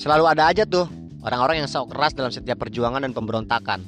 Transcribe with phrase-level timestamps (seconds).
[0.00, 0.88] Selalu ada aja tuh
[1.20, 3.84] orang-orang yang sok keras dalam setiap perjuangan dan pemberontakan.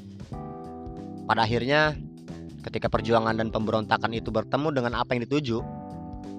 [1.24, 1.96] Pada akhirnya,
[2.68, 5.64] ketika perjuangan dan pemberontakan itu bertemu dengan apa yang dituju,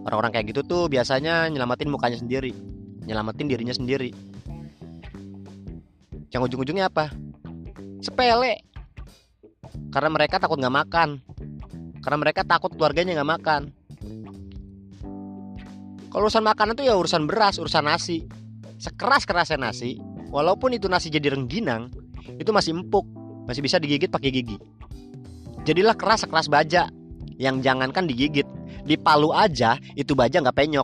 [0.06, 2.54] orang-orang kayak gitu tuh biasanya nyelamatin mukanya sendiri,
[3.10, 4.14] nyelamatin dirinya sendiri.
[6.30, 7.10] Yang ujung-ujungnya apa?
[8.06, 8.62] Sepele.
[9.90, 11.18] Karena mereka takut nggak makan.
[11.98, 13.62] Karena mereka takut keluarganya nggak makan.
[16.14, 18.43] Kalau urusan makanan tuh ya urusan beras, urusan nasi.
[18.84, 19.96] Sekeras kerasnya nasi,
[20.28, 21.88] walaupun itu nasi jadi rengginang,
[22.36, 23.08] itu masih empuk,
[23.48, 24.60] masih bisa digigit pakai gigi.
[25.64, 26.92] Jadilah keras sekeras baja,
[27.40, 28.44] yang jangankan digigit,
[28.84, 30.84] dipalu aja itu baja nggak penyok.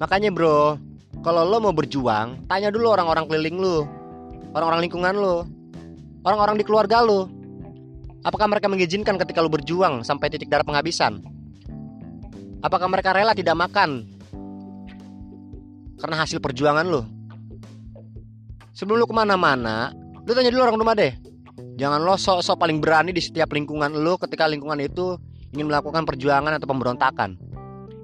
[0.00, 0.80] Makanya bro,
[1.20, 3.84] kalau lo mau berjuang, tanya dulu orang-orang keliling lu,
[4.56, 5.44] orang-orang lingkungan lu,
[6.24, 7.28] orang-orang di keluarga lu.
[8.24, 11.20] Apakah mereka mengizinkan ketika lu berjuang sampai titik darah penghabisan?
[12.64, 14.17] Apakah mereka rela tidak makan
[15.98, 17.02] karena hasil perjuangan lu?
[18.72, 19.90] Sebelum lu ke mana-mana,
[20.22, 21.10] lu tanya dulu orang rumah deh.
[21.78, 25.18] Jangan lo sok-sok paling berani di setiap lingkungan lu ketika lingkungan itu
[25.54, 27.38] ingin melakukan perjuangan atau pemberontakan.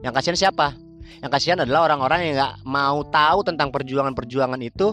[0.02, 0.74] Yang kasihan siapa?
[1.22, 4.90] Yang kasihan adalah orang-orang yang nggak mau tahu tentang perjuangan-perjuangan itu,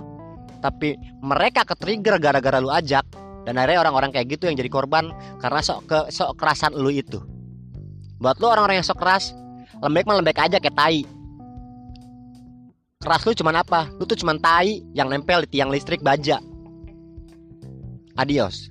[0.62, 3.06] tapi mereka ke-trigger gara-gara lu ajak
[3.50, 5.10] dan akhirnya orang-orang kayak gitu yang jadi korban
[5.42, 7.18] karena sok ke sok kerasan lu itu.
[8.22, 9.34] Buat lu orang-orang yang sok keras,
[9.82, 11.02] lembek mah lembek aja kayak tai.
[13.02, 13.90] Keras lu cuman apa?
[13.98, 16.38] Lu tuh cuman tai yang nempel di tiang listrik baja.
[18.14, 18.70] Adios.